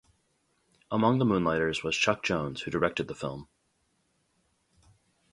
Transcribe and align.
Among 0.89 1.19
the 1.19 1.25
moonlighters 1.25 1.83
was 1.83 1.95
Chuck 1.95 2.23
Jones, 2.23 2.61
who 2.61 2.71
directed 2.71 3.07
the 3.07 3.13
film. 3.13 3.47